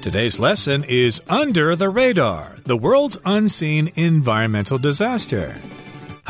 [0.00, 5.56] Today's lesson is Under the Radar, the world's unseen environmental disaster.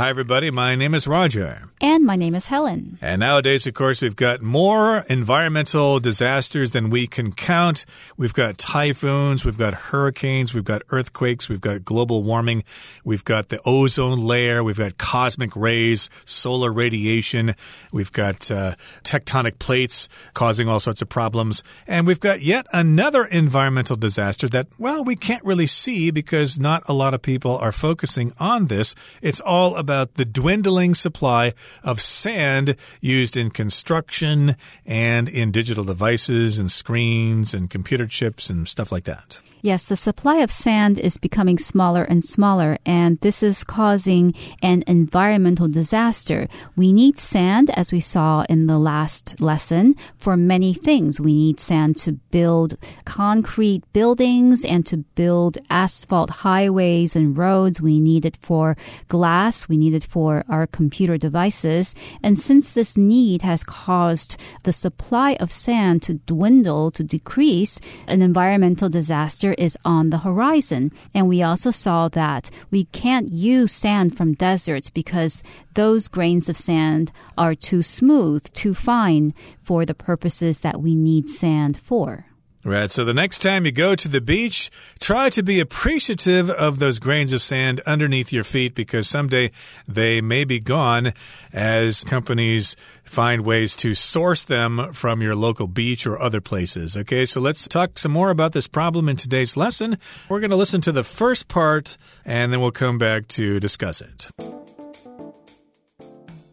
[0.01, 0.51] Hi, everybody.
[0.51, 1.69] My name is Roger.
[1.79, 2.97] And my name is Helen.
[3.03, 7.85] And nowadays, of course, we've got more environmental disasters than we can count.
[8.17, 12.65] We've got typhoons, we've got hurricanes, we've got earthquakes, we've got global warming,
[13.05, 17.55] we've got the ozone layer, we've got cosmic rays, solar radiation,
[17.93, 23.27] we've got uh, tectonic plates causing all sorts of problems, and we've got yet another
[23.27, 27.73] environmental disaster that, well, we can't really see because not a lot of people are
[27.73, 28.95] focusing on this.
[29.21, 36.59] It's all about the dwindling supply of sand used in construction and in digital devices
[36.59, 39.41] and screens and computer chips and stuff like that.
[39.63, 44.83] Yes, the supply of sand is becoming smaller and smaller, and this is causing an
[44.87, 46.49] environmental disaster.
[46.77, 51.21] We need sand, as we saw in the last lesson, for many things.
[51.21, 57.83] We need sand to build concrete buildings and to build asphalt highways and roads.
[57.83, 59.69] We need it for glass.
[59.69, 61.95] We need it for our computer devices.
[62.23, 68.23] And since this need has caused the supply of sand to dwindle, to decrease, an
[68.23, 70.93] environmental disaster is on the horizon.
[71.13, 75.43] And we also saw that we can't use sand from deserts because
[75.75, 81.29] those grains of sand are too smooth, too fine for the purposes that we need
[81.29, 82.30] sand for.
[82.63, 82.91] Right.
[82.91, 86.99] So the next time you go to the beach, try to be appreciative of those
[86.99, 89.51] grains of sand underneath your feet because someday
[89.89, 91.15] they may be gone
[91.55, 96.99] as companies find ways to source them from your local beach or other places.
[96.99, 97.25] Okay.
[97.25, 99.97] So let's talk some more about this problem in today's lesson.
[100.29, 104.03] We're going to listen to the first part and then we'll come back to discuss
[104.03, 104.31] it.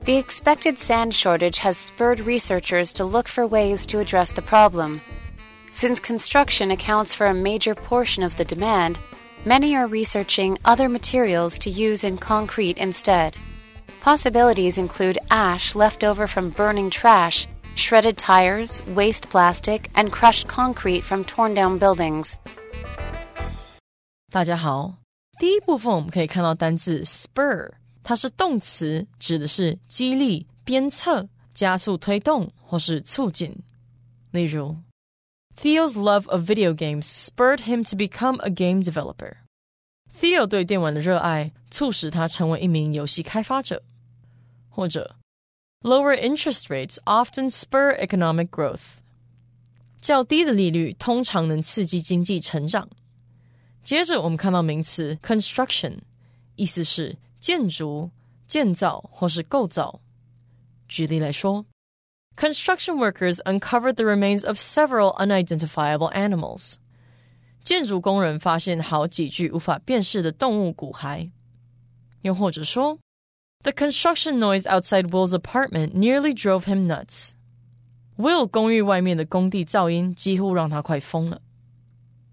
[0.05, 5.02] The expected sand shortage has spurred researchers to look for ways to address the problem.
[5.77, 8.98] Since construction accounts for a major portion of the demand,
[9.45, 13.36] many are researching other materials to use in concrete instead.
[14.03, 21.02] Possibilities include ash left over from burning trash, shredded tires, waste plastic, and crushed concrete
[21.02, 22.35] from torn down buildings.
[24.30, 24.95] 大家好，
[25.39, 27.70] 第一部分我们可以看到单字 spur，
[28.02, 33.55] 它是动词，指的是激励、鞭策、加速推动或是促进。
[34.33, 34.77] 例如
[35.57, 39.36] Theo's love of video games spurred him to become a game developer.
[40.13, 43.83] Theo 对电玩的热爱促使他成为一名游戏开发者。
[44.68, 45.17] 或者，
[45.83, 48.98] lower interest rates often spur economic growth。
[50.01, 52.89] 较低的利率通常能刺激经济成长。
[53.85, 55.98] 接着，我们看到名词 construction，
[56.57, 58.11] 意思是建筑、
[58.46, 60.01] 建造或是构造。
[60.89, 61.64] 举例来说。
[62.36, 66.77] construction workers uncovered the remains of several unidentifiable animals.
[67.63, 71.30] 建筑工人发现好几具无法辨识的动物骨骸。
[72.23, 72.98] 又或者说，
[73.63, 77.33] The construction noise outside Will's apartment nearly drove him nuts.
[78.17, 81.40] Will 公寓外面的工地噪音几乎让他快疯了。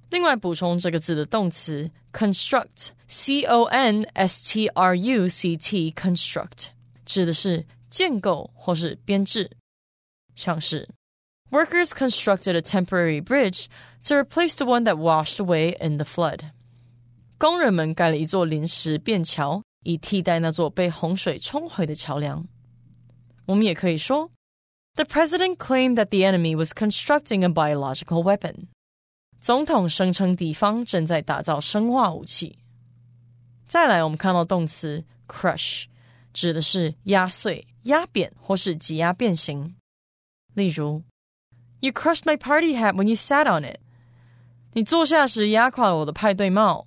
[0.10, 6.70] 另外补充这个字的动词 construct，c o n s t r u c t，construct
[7.06, 9.52] 指的是建构或是编制。
[10.36, 10.90] 像是
[11.52, 13.66] Workers constructed a temporary bridge
[14.04, 16.52] to replace the one that washed away in the flood.
[17.38, 22.46] 工人们盖了一座临时便桥，以替代那座被洪水冲毁的桥梁。
[23.48, 24.30] 我们也可以说，
[24.96, 28.68] The president claimed that the enemy was constructing a biological weapon.
[29.40, 32.60] 总统声称敌方正在打造生化武器。
[33.68, 35.86] 再来，我们看到动词 crush，
[36.34, 39.76] 指的是压碎、压扁或是挤压变形。
[40.54, 41.04] 例如，
[41.80, 43.80] You crushed my party hat when you sat on it。
[44.74, 46.86] 你坐下时压垮了我的派对帽。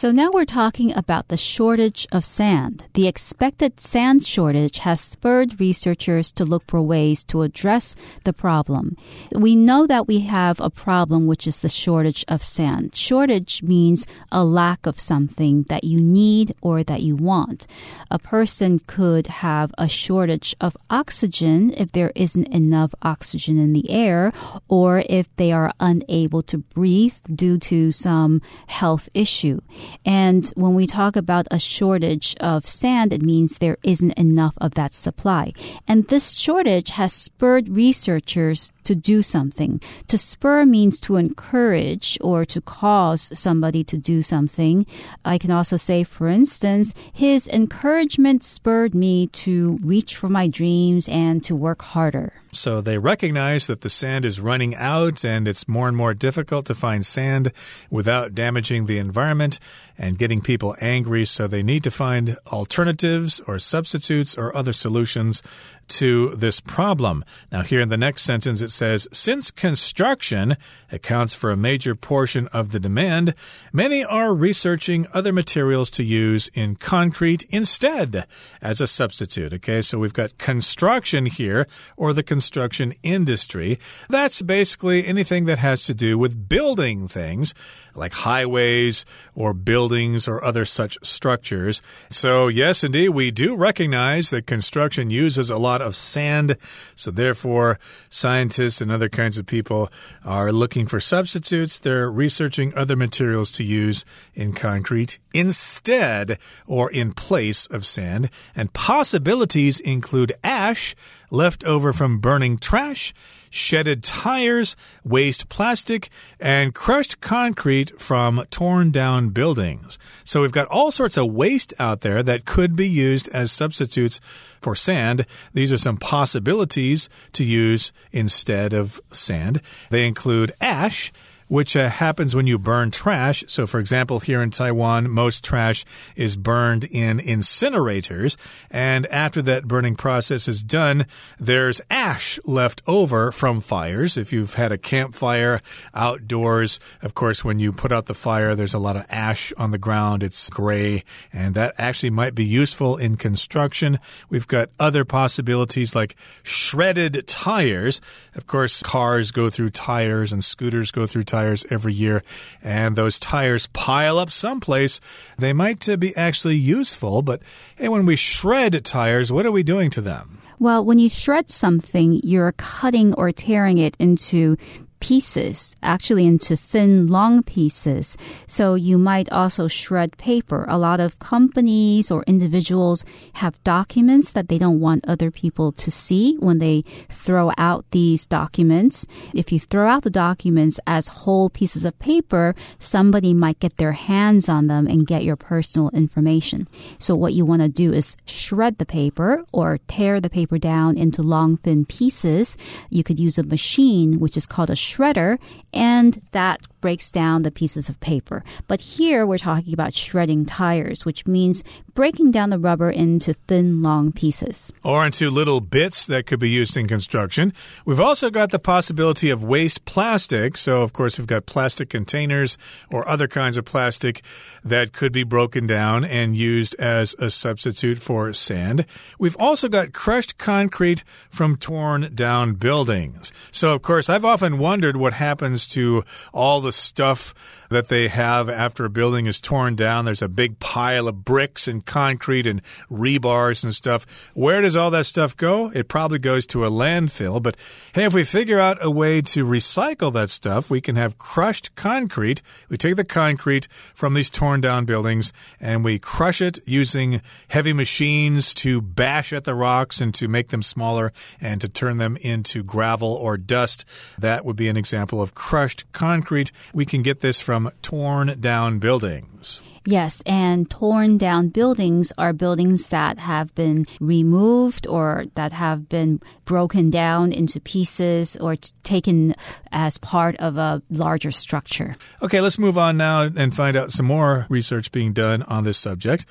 [0.00, 2.84] So now we're talking about the shortage of sand.
[2.94, 8.96] The expected sand shortage has spurred researchers to look for ways to address the problem.
[9.30, 12.96] We know that we have a problem, which is the shortage of sand.
[12.96, 17.66] Shortage means a lack of something that you need or that you want.
[18.10, 23.90] A person could have a shortage of oxygen if there isn't enough oxygen in the
[23.90, 24.32] air
[24.66, 29.60] or if they are unable to breathe due to some health issue.
[30.04, 34.74] And when we talk about a shortage of sand, it means there isn't enough of
[34.74, 35.52] that supply.
[35.86, 39.80] And this shortage has spurred researchers to do something.
[40.08, 44.84] To spur means to encourage or to cause somebody to do something.
[45.24, 51.08] I can also say, for instance, his encouragement spurred me to reach for my dreams
[51.08, 52.32] and to work harder.
[52.52, 56.66] So they recognize that the sand is running out and it's more and more difficult
[56.66, 57.52] to find sand
[57.90, 59.60] without damaging the environment
[59.96, 61.24] and getting people angry.
[61.26, 65.44] So they need to find alternatives or substitutes or other solutions
[65.90, 67.24] to this problem.
[67.50, 70.56] Now, here in the next sentence, it says Since construction
[70.90, 73.34] accounts for a major portion of the demand,
[73.72, 78.26] many are researching other materials to use in concrete instead
[78.62, 79.52] as a substitute.
[79.52, 81.66] Okay, so we've got construction here
[81.96, 83.78] or the construction industry.
[84.08, 87.52] That's basically anything that has to do with building things
[87.94, 89.04] like highways
[89.34, 91.82] or buildings or other such structures.
[92.08, 96.56] So, yes, indeed, we do recognize that construction uses a lot of sand.
[96.94, 97.78] So, therefore,
[98.08, 99.90] scientists and other kinds of people
[100.24, 101.80] are looking for substitutes.
[101.80, 104.04] They're researching other materials to use
[104.34, 108.30] in concrete instead or in place of sand.
[108.54, 110.94] And possibilities include ash
[111.30, 113.12] left over from burning trash
[113.50, 116.08] shedded tires, waste plastic,
[116.38, 119.98] and crushed concrete from torn down buildings.
[120.24, 124.20] So we've got all sorts of waste out there that could be used as substitutes
[124.60, 125.26] for sand.
[125.52, 129.60] These are some possibilities to use instead of sand.
[129.90, 131.12] They include ash
[131.50, 133.42] which uh, happens when you burn trash.
[133.48, 138.36] So, for example, here in Taiwan, most trash is burned in incinerators.
[138.70, 141.06] And after that burning process is done,
[141.40, 144.16] there's ash left over from fires.
[144.16, 145.60] If you've had a campfire
[145.92, 149.72] outdoors, of course, when you put out the fire, there's a lot of ash on
[149.72, 150.22] the ground.
[150.22, 151.02] It's gray,
[151.32, 153.98] and that actually might be useful in construction.
[154.28, 156.14] We've got other possibilities like
[156.44, 158.00] shredded tires.
[158.36, 162.22] Of course, cars go through tires and scooters go through tires tires every year,
[162.62, 165.00] and those tires pile up someplace.
[165.38, 167.40] They might uh, be actually useful, but
[167.76, 170.38] hey, when we shred tires, what are we doing to them?
[170.58, 174.58] Well, when you shred something, you're cutting or tearing it into
[175.00, 178.16] pieces, actually into thin, long pieces.
[178.46, 180.66] So you might also shred paper.
[180.68, 183.04] A lot of companies or individuals
[183.34, 188.26] have documents that they don't want other people to see when they throw out these
[188.26, 189.06] documents.
[189.34, 193.92] If you throw out the documents as whole pieces of paper, somebody might get their
[193.92, 196.68] hands on them and get your personal information.
[196.98, 200.96] So what you want to do is shred the paper or tear the paper down
[200.96, 202.56] into long, thin pieces.
[202.90, 205.38] You could use a machine, which is called a shredder,
[205.72, 208.44] and that breaks down the pieces of paper.
[208.68, 211.62] But here we're talking about shredding tires, which means
[211.94, 214.72] breaking down the rubber into thin, long pieces.
[214.82, 217.52] Or into little bits that could be used in construction.
[217.84, 220.56] We've also got the possibility of waste plastic.
[220.56, 222.56] So, of course, we've got plastic containers
[222.90, 224.22] or other kinds of plastic
[224.64, 228.86] that could be broken down and used as a substitute for sand.
[229.18, 233.32] We've also got crushed concrete from torn down buildings.
[233.50, 237.34] So, of course, I've often wondered what happens to all the stuff
[237.70, 240.04] that they have after a building is torn down.
[240.04, 244.30] There's a big pile of bricks and concrete and rebars and stuff.
[244.34, 245.70] Where does all that stuff go?
[245.70, 247.42] It probably goes to a landfill.
[247.42, 247.56] But
[247.94, 251.74] hey, if we figure out a way to recycle that stuff, we can have crushed
[251.76, 252.42] concrete.
[252.68, 257.72] We take the concrete from these torn down buildings and we crush it using heavy
[257.72, 262.16] machines to bash at the rocks and to make them smaller and to turn them
[262.16, 263.84] into gravel or dust.
[264.18, 266.50] That would be an example of crushed concrete.
[266.72, 269.62] We can get this from torn down buildings.
[269.86, 276.20] Yes, and torn down buildings are buildings that have been removed or that have been
[276.44, 279.34] broken down into pieces or taken
[279.72, 281.96] as part of a larger structure.
[282.20, 285.78] Okay, let's move on now and find out some more research being done on this
[285.78, 286.26] subject.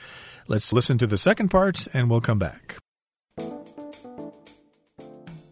[0.47, 2.77] Let's listen to the second part and we'll come back.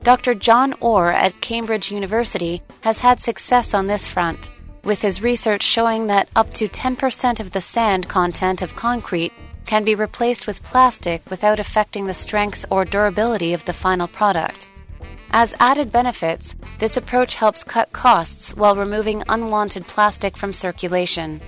[0.03, 0.35] Dr.
[0.35, 4.49] John Orr at Cambridge University has had success on this front
[4.87, 9.33] with his research showing that up to 10% of the sand content of concrete
[9.65, 14.65] can be replaced with plastic without affecting the strength or durability of the final product.
[15.31, 21.41] As added benefits, this approach helps cut costs while removing unwanted plastic from circulation.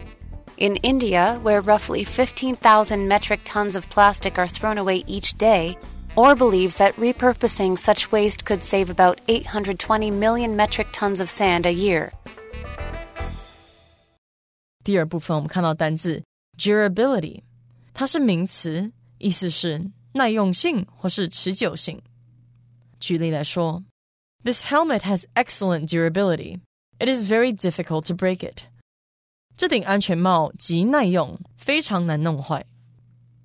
[0.57, 5.77] In India, where roughly 15,000 metric tons of plastic are thrown away each day,
[6.17, 11.65] Orr believes that repurposing such waste could save about 820 million metric tons of sand
[11.65, 12.11] a year.
[14.82, 16.22] 第二部分我们看到单字
[16.58, 17.42] durability，
[17.92, 22.02] 它是名词，意思是耐用性或是持久性。
[23.00, 23.82] 举例来说
[24.44, 26.60] This helmet has excellent durability.
[26.98, 28.64] It is very difficult to break it.
[29.56, 32.66] 这顶安全帽极耐用，非常难弄坏。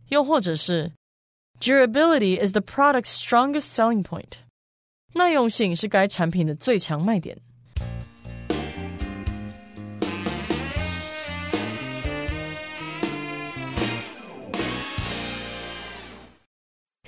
[0.09, 0.91] 又或者是
[1.59, 4.39] Durability is the product's strongest selling point.
[5.13, 7.39] 耐用性是该产品的最强卖点。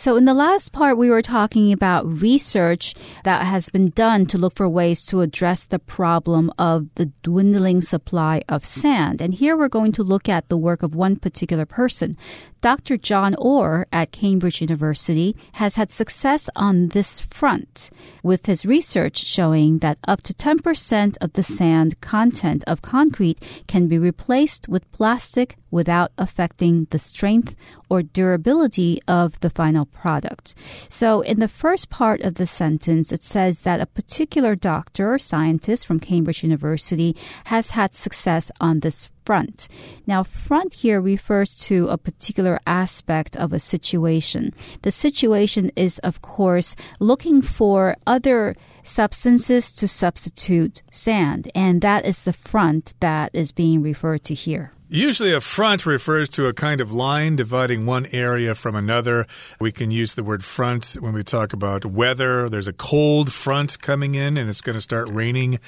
[0.07, 2.95] So, in the last part, we were talking about research
[3.25, 7.81] that has been done to look for ways to address the problem of the dwindling
[7.81, 9.21] supply of sand.
[9.21, 12.17] And here we're going to look at the work of one particular person.
[12.61, 12.97] Dr.
[12.97, 17.91] John Orr at Cambridge University has had success on this front,
[18.23, 23.89] with his research showing that up to 10% of the sand content of concrete can
[23.89, 27.55] be replaced with plastic without affecting the strength
[27.89, 30.55] or durability of the final product.
[30.91, 35.19] So, in the first part of the sentence, it says that a particular doctor or
[35.19, 37.15] scientist from Cambridge University
[37.45, 39.69] has had success on this front.
[40.07, 44.55] Now, front here refers to a particular aspect of a situation.
[44.83, 52.25] The situation is, of course, looking for other substances to substitute sand, and that is
[52.25, 54.73] the front that is being referred to here.
[54.89, 59.27] Usually, a front refers to a kind of line dividing one area from another.
[59.59, 62.49] We can use the word front when we talk about weather.
[62.49, 65.59] There's a cold front coming in and it's going to start raining.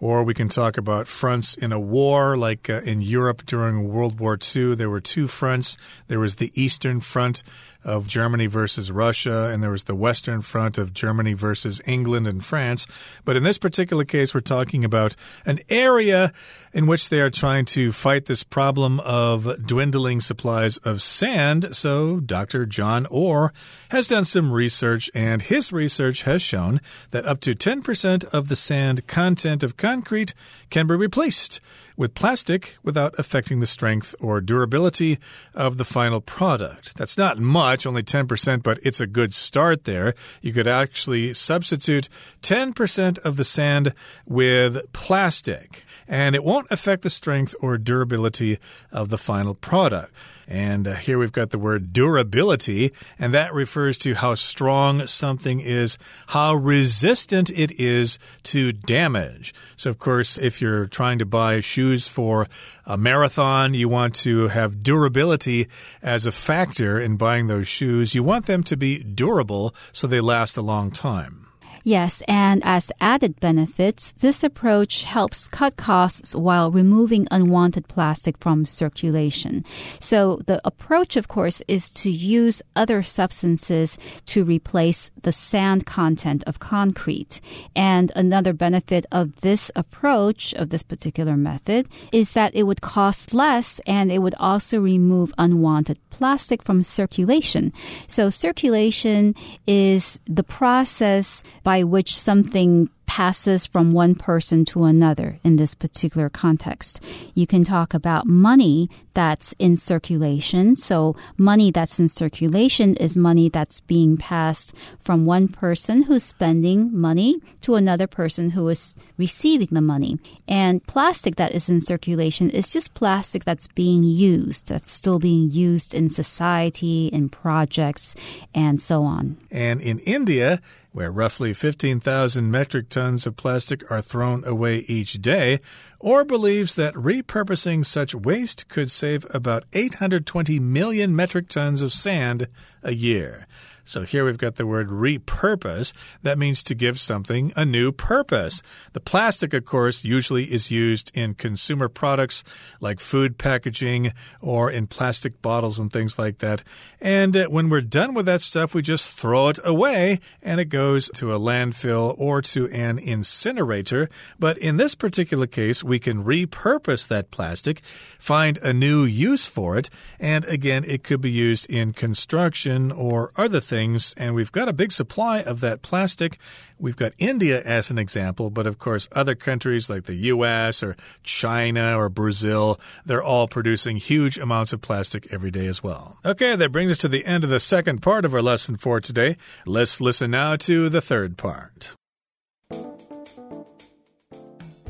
[0.00, 4.18] Or we can talk about fronts in a war, like uh, in Europe during World
[4.18, 4.74] War II.
[4.74, 5.76] There were two fronts.
[6.08, 7.42] There was the Eastern Front
[7.84, 12.44] of Germany versus Russia, and there was the Western Front of Germany versus England and
[12.44, 12.86] France.
[13.24, 16.32] But in this particular case, we're talking about an area
[16.72, 21.74] in which they are trying to fight this problem of dwindling supplies of sand.
[21.76, 22.66] So Dr.
[22.66, 23.52] John Orr
[23.90, 28.56] has done some research, and his research has shown that up to 10% of the
[28.56, 30.34] sand content of concrete
[30.70, 31.60] can be replaced
[31.96, 35.18] with plastic without affecting the strength or durability
[35.54, 36.96] of the final product.
[36.96, 40.14] That's not much, only 10%, but it's a good start there.
[40.40, 42.08] You could actually substitute
[42.42, 43.94] 10% of the sand
[44.26, 48.58] with plastic, and it won't affect the strength or durability
[48.92, 50.12] of the final product.
[50.46, 55.60] And uh, here we've got the word durability, and that refers to how strong something
[55.60, 59.54] is, how resistant it is to damage.
[59.74, 62.46] So, of course, if you're trying to buy shoes for
[62.84, 65.68] a marathon, you want to have durability
[66.02, 68.14] as a factor in buying those shoes.
[68.14, 71.41] You want them to be durable so they last a long time.
[71.84, 78.64] Yes, and as added benefits, this approach helps cut costs while removing unwanted plastic from
[78.64, 79.64] circulation.
[79.98, 86.44] So the approach, of course, is to use other substances to replace the sand content
[86.46, 87.40] of concrete.
[87.74, 93.34] And another benefit of this approach, of this particular method, is that it would cost
[93.34, 97.72] less and it would also remove unwanted plastic from circulation.
[98.06, 99.34] So circulation
[99.66, 106.28] is the process by which something passes from one person to another in this particular
[106.28, 107.00] context.
[107.34, 110.76] You can talk about money that's in circulation.
[110.76, 116.94] So money that's in circulation is money that's being passed from one person who's spending
[116.94, 120.18] money to another person who is receiving the money.
[120.46, 125.50] And plastic that is in circulation is just plastic that's being used, that's still being
[125.50, 128.14] used in society, in projects,
[128.54, 129.38] and so on.
[129.50, 130.60] And in India,
[130.92, 135.58] where roughly 15,000 metric tons of plastic are thrown away each day,
[135.98, 142.46] Orr believes that repurposing such waste could save about 820 million metric tons of sand
[142.82, 143.46] a year.
[143.84, 145.92] So here we've got the word repurpose.
[146.22, 148.62] That means to give something a new purpose.
[148.92, 152.44] The plastic, of course, usually is used in consumer products
[152.80, 156.62] like food packaging or in plastic bottles and things like that.
[157.00, 160.66] And uh, when we're done with that stuff, we just throw it away and it
[160.66, 164.08] goes to a landfill or to an incinerator.
[164.38, 169.76] But in this particular case, we can repurpose that plastic, find a new use for
[169.76, 174.52] it, and again, it could be used in construction or other things things, and we've
[174.52, 176.38] got a big supply of that plastic.
[176.78, 180.94] We've got India as an example, but of course, other countries like the US or
[181.22, 186.18] China or Brazil, they're all producing huge amounts of plastic every day as well.
[186.22, 189.00] Okay, that brings us to the end of the second part of our lesson for
[189.00, 189.38] today.
[189.64, 191.94] Let's listen now to the third part.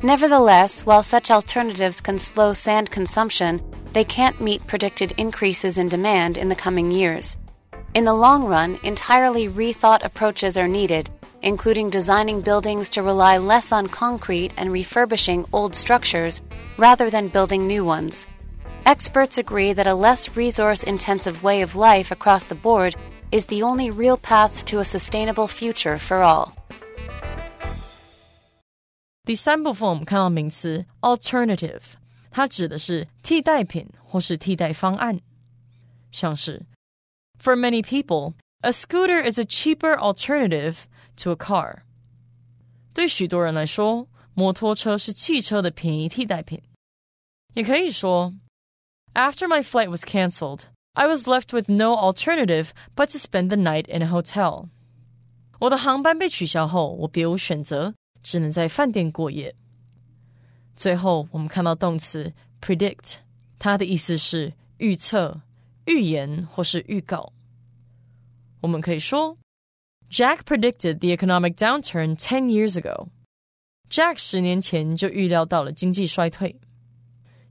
[0.03, 3.61] Nevertheless, while such alternatives can slow sand consumption,
[3.93, 7.37] they can't meet predicted increases in demand in the coming years.
[7.94, 11.08] In the long run, entirely rethought approaches are needed,
[11.42, 16.40] including designing buildings to rely less on concrete and refurbishing old structures
[16.76, 18.26] rather than building new ones.
[18.84, 22.94] Experts agree that a less resource intensive way of life across the board
[23.30, 26.52] is the only real path to a sustainable future for all.
[29.24, 31.82] 第三部分我们看到名词 alternative，
[32.30, 35.20] 它指的是替代品或是替代方案，
[36.10, 36.62] 像是
[37.42, 40.84] For many people, a scooter is a cheaper alternative
[41.22, 41.82] to a car。
[42.92, 46.62] 对许多人来说，摩托车是汽车的便宜替代品。
[47.54, 48.34] 也可以说，
[49.14, 50.62] After my flight was cancelled,
[50.94, 54.68] I was left with no alternative but to spend the night in a hotel。
[55.60, 59.54] 我的航班被取消后，我别无选择，只能在饭店过夜。
[60.76, 63.16] 最后，我们看到动词 predict，
[63.58, 65.40] 它的意思是预测、
[65.86, 67.32] 预言或是预告。
[68.60, 69.38] 我们可以说，
[70.10, 76.60] Jack predicted the economic downturn ten years ago。Jack 十年前就预料到了经济衰退。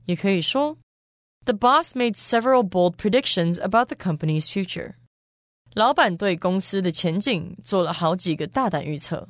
[0.06, 0.78] 也可以说，
[1.44, 4.94] The boss made several bold predictions about the company's future。
[5.74, 9.28] 老板对公司的前景做了好几个大胆预测。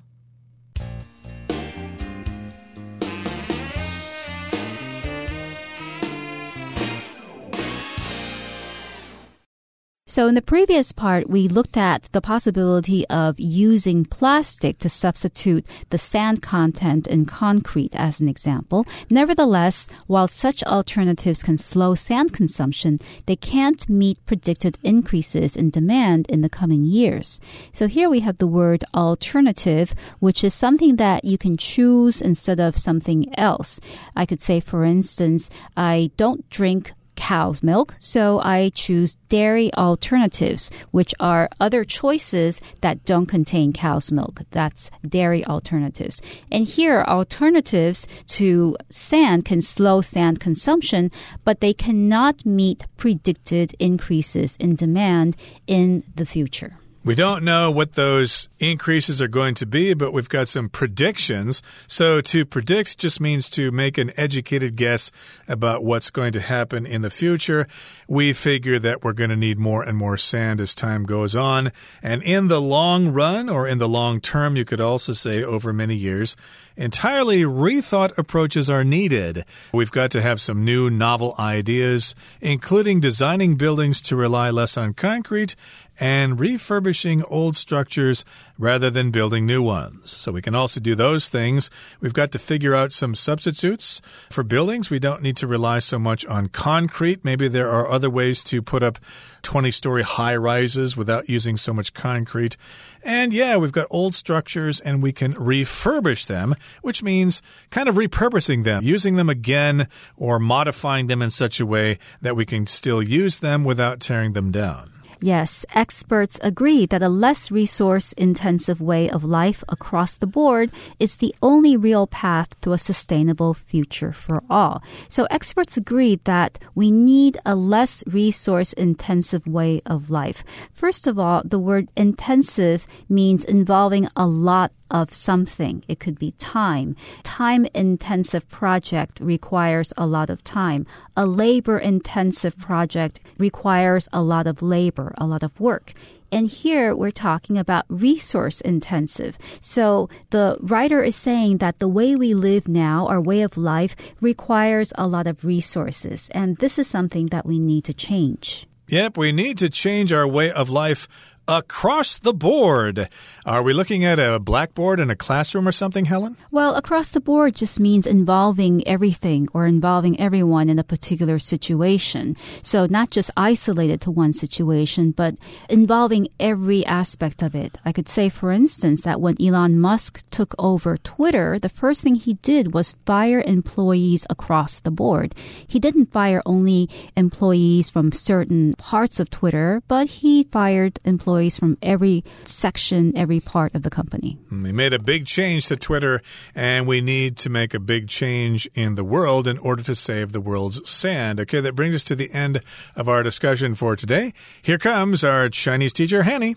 [10.13, 15.65] So in the previous part, we looked at the possibility of using plastic to substitute
[15.89, 18.86] the sand content in concrete as an example.
[19.10, 26.29] Nevertheless, while such alternatives can slow sand consumption, they can't meet predicted increases in demand
[26.29, 27.41] in the coming years.
[27.74, 32.60] So here we have the word alternative, which is something that you can choose instead
[32.60, 33.79] of something else.
[34.15, 40.72] I could say, for instance, I don't drink cow's milk, so I choose dairy alternatives,
[40.91, 44.41] which are other choices that don't contain cow's milk.
[44.51, 46.22] That's dairy alternatives.
[46.51, 51.12] And here, alternatives to sand can slow sand consumption,
[51.43, 55.36] but they cannot meet predicted increases in demand
[55.67, 56.77] in the future.
[57.05, 61.62] We don't know what those increases are going to be, but we've got some predictions.
[61.86, 65.12] So, to predict just means to make an educated guess
[65.45, 67.67] about what's going to happen in the future.
[68.08, 71.73] We figure that we're going to need more and more sand as time goes on.
[72.01, 75.73] And in the long run, or in the long term, you could also say over
[75.73, 76.38] many years,
[76.75, 79.45] entirely rethought approaches are needed.
[79.73, 84.93] We've got to have some new novel ideas, including designing buildings to rely less on
[84.93, 85.55] concrete
[85.99, 88.25] and refurbishing old structures
[88.57, 90.11] rather than building new ones.
[90.11, 91.69] So we can also do those things.
[91.99, 94.89] We've got to figure out some substitutes for buildings.
[94.89, 97.25] We don't need to rely so much on concrete.
[97.25, 98.99] Maybe there are other ways to put up
[99.41, 102.55] 20 story high rises without using so much concrete.
[103.03, 107.95] And yeah, we've got old structures and we can refurbish them, which means kind of
[107.95, 112.65] repurposing them, using them again or modifying them in such a way that we can
[112.67, 114.92] still use them without tearing them down.
[115.23, 121.15] Yes, experts agree that a less resource intensive way of life across the board is
[121.15, 124.83] the only real path to a sustainable future for all.
[125.07, 130.43] So experts agree that we need a less resource intensive way of life.
[130.73, 135.83] First of all, the word intensive means involving a lot of something.
[135.88, 136.95] It could be time.
[137.23, 140.86] Time intensive project requires a lot of time.
[141.17, 145.93] A labor intensive project requires a lot of labor, a lot of work.
[146.32, 149.38] And here we're talking about resource intensive.
[149.62, 153.95] So the writer is saying that the way we live now, our way of life,
[154.19, 156.30] requires a lot of resources.
[156.34, 158.67] And this is something that we need to change.
[158.88, 161.08] Yep, we need to change our way of life
[161.47, 163.10] across the board.
[163.45, 166.38] Are we looking at a blackboard in a classroom or something, Helen?
[166.51, 172.38] Well, across the board just means involving everything or involving everyone in a particular situation.
[172.62, 175.36] So not just isolated to one situation, but
[175.69, 177.77] involving every aspect of it.
[177.84, 182.15] I could say, for instance, that when Elon Musk took over Twitter, the first thing
[182.15, 185.36] he did was fire employees across the board.
[185.67, 191.58] He didn't fire only employees from certain parts of Twitter, but he fired employees employees
[191.58, 194.38] from every section, every part of the company.
[194.52, 196.22] We made a big change to Twitter,
[196.54, 200.32] and we need to make a big change in the world in order to save
[200.32, 201.39] the world's sand.
[201.39, 202.62] Okay, that brings us to the end
[202.96, 204.32] of our discussion for today.
[204.62, 206.56] Here comes our Chinese teacher, Hanny.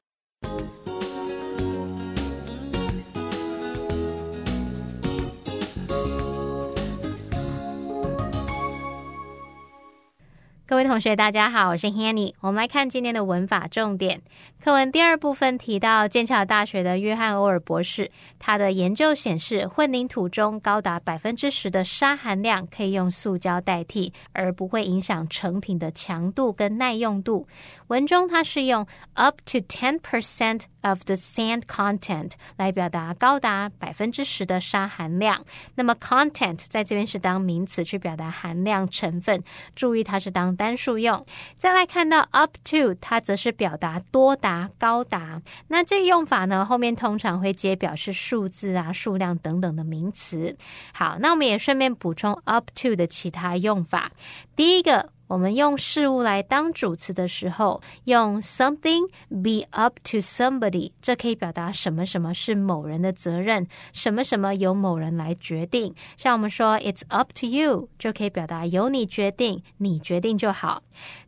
[10.69, 12.35] 各位同学，大家好，我是 Hanny。
[12.41, 14.21] 我们来看今天的文法重点。
[14.61, 27.47] 课文第二部分提到剑桥大学的约翰·欧尔博士，他的研究显示，混凝土中高达百分之十的砂含量可以用塑胶代替，而不会影响成品的强度跟耐用度。
[27.89, 35.45] 文中它是用 up to ten percent of the sand content 来表达高达百分之十的沙含量。
[35.75, 39.43] 那么 content 在这边是当名词去表达含量成分，
[39.75, 41.25] 注意它是当单数用。
[41.59, 45.41] 再来看到 up to，它则是表达多达、高达。
[45.69, 50.57] 那这个用法呢，后面通常会接表示数字啊、数量等等的名词。
[50.93, 54.13] 好，那我们也顺便补充 up to 的其他用法。
[54.55, 55.11] 第一个。
[55.27, 65.95] 我们用事物来当主词的时候，用 something be up to somebody，这可以表达什么什么是某人的责任，什么什么由某人来决定。
[66.17, 70.83] 像我们说 it's up to you，就可以表达由你决定，你决定就好。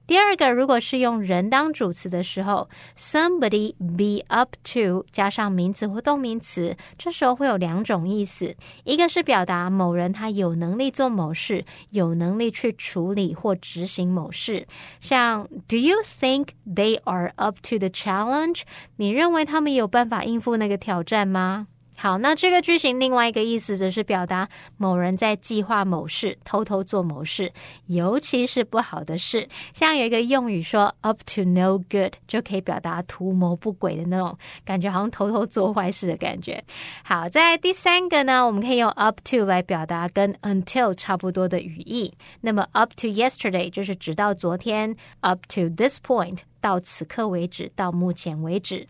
[0.09, 2.67] 第二个，如果是用人当主词的时候
[2.97, 14.67] ，somebody be up to 加上名词或动名词，这时候会有两种意思：一个是表达某人他有能力做某事，有能力去处理或执行某事。
[14.99, 18.63] 像 Do you think they are up to the challenge？
[18.97, 21.67] 你认为他们有办法应付那个挑战吗？
[22.01, 27.53] 好，那这个句型另外一个意思则是表达某人在计划某事，偷偷做某事，
[27.87, 29.49] 尤其是不好的事。
[29.75, 36.63] 像有一个用语说 “up to no good”，就可以表达图谋不轨的那种感觉，好像偷偷做坏事的感觉。
[37.03, 42.15] 好，在第三个呢，我们可以用 “up to” 来表达跟 “until” 差不多的语义。
[42.41, 48.87] 那么 “up to yesterday” 就是直到昨天，“up to this point” 到此刻为止，到目前为止。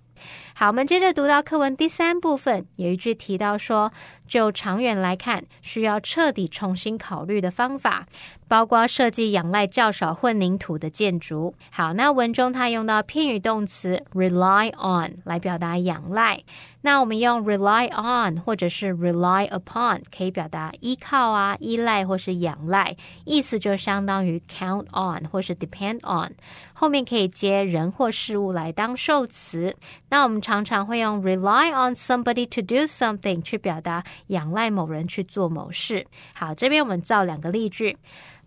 [0.61, 3.93] 好，我们接着读到课文第三部分，有一句提到说，
[4.27, 8.09] 就长远来看，需要彻底重新考虑的方法，
[8.49, 11.55] 包括设计仰赖较少混凝土的建筑。
[11.71, 16.41] 好，那文中它用到片语动词 rely on 来表达仰赖。
[16.81, 26.33] 那我们用 rely on 或者是 rely upon 可以表达依靠啊、依赖或是仰赖，意思就相当于 count on 或是 depend on。
[26.73, 29.75] 后面可以接人或事物来当受词。
[30.09, 36.06] 那我们常常会用 rely on somebody to do something 去表达仰赖某人去做某事。
[36.34, 37.98] 好，这边我们造两个例句。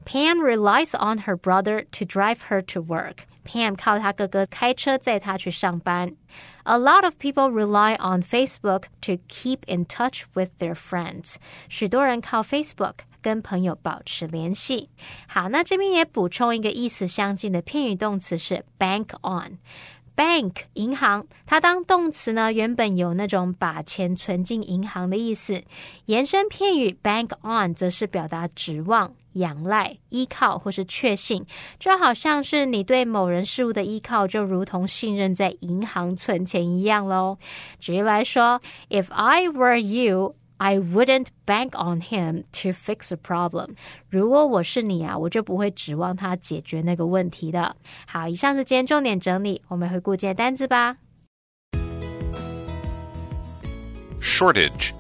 [0.05, 3.17] Pam relies on her brother to drive her to work.
[3.45, 6.15] Pam 靠他哥哥开车载她去上班。
[6.63, 11.37] A lot of people rely on Facebook to keep in touch with their friends.
[11.69, 14.91] 许多人靠 Facebook 跟朋友保持联系。
[15.27, 19.59] 好，那这边也补充一个意思相近的片语动词是 bank on。
[20.16, 25.64] Bank 银行，它当动词呢，原本有那种把钱存进银行的意思。
[26.06, 31.46] 延伸片语 bank on 则是表达指望、仰赖、依靠或是确信，
[31.80, 37.38] 就好像是你对某人事物的依靠，就如同信任在银行存钱一样喽。
[37.80, 40.36] 举例来说，If I were you。
[40.61, 43.77] I wouldn't bank on him to fix a problem。
[44.09, 47.77] 如果我是你啊，我就不会指望他解决那个问题的。
[48.07, 50.97] 好，以上是今天重点整理，我们回顾今天单词吧。
[54.21, 54.93] Shortage.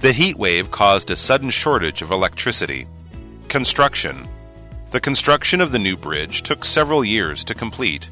[0.00, 2.86] The heat wave caused a sudden shortage of electricity.
[3.48, 4.26] Construction.
[4.90, 8.10] The construction of the new bridge took several years to complete.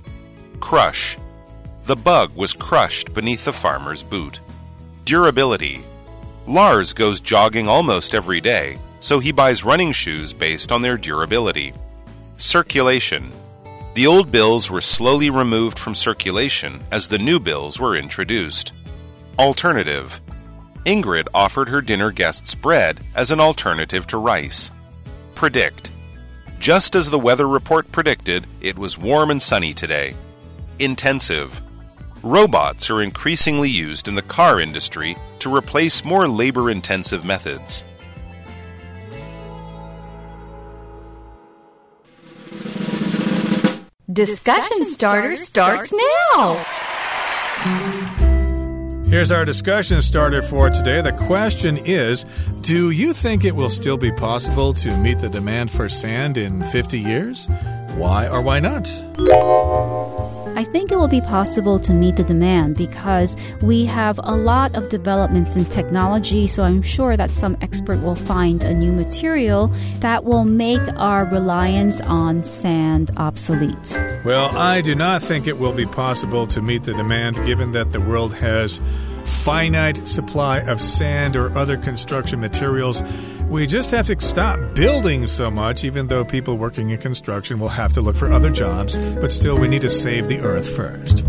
[0.60, 1.18] Crush.
[1.86, 4.40] The bug was crushed beneath the farmer's boot.
[5.04, 5.80] Durability.
[6.45, 11.73] Lars goes jogging almost every day, so he buys running shoes based on their durability.
[12.37, 13.31] Circulation.
[13.93, 18.73] The old bills were slowly removed from circulation as the new bills were introduced.
[19.39, 20.19] Alternative.
[20.85, 24.69] Ingrid offered her dinner guests bread as an alternative to rice.
[25.35, 25.91] Predict.
[26.59, 30.13] Just as the weather report predicted, it was warm and sunny today.
[30.79, 31.61] Intensive.
[32.21, 37.85] Robots are increasingly used in the car industry to replace more labor intensive methods.
[44.11, 45.93] Discussion starter starts
[46.31, 46.65] now.
[49.07, 51.01] Here's our discussion starter for today.
[51.01, 52.25] The question is
[52.61, 56.63] Do you think it will still be possible to meet the demand for sand in
[56.63, 57.47] 50 years?
[57.95, 58.87] Why or why not?
[60.55, 64.75] I think it will be possible to meet the demand because we have a lot
[64.75, 66.45] of developments in technology.
[66.45, 69.67] So I'm sure that some expert will find a new material
[69.99, 73.97] that will make our reliance on sand obsolete.
[74.23, 77.91] Well, I do not think it will be possible to meet the demand given that
[77.91, 78.79] the world has
[79.25, 83.01] finite supply of sand or other construction materials
[83.53, 87.69] We just have to stop building so much, even though people working in construction will
[87.69, 91.23] have to look for other jobs, but still, we need to save the earth first.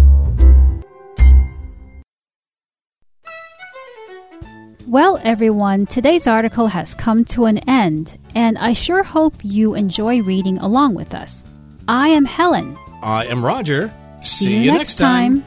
[4.87, 10.22] Well, everyone, today's article has come to an end, and I sure hope you enjoy
[10.22, 11.44] reading along with us.
[11.88, 12.78] I am Helen.
[13.02, 13.92] I am Roger.
[14.22, 15.44] See, you next time.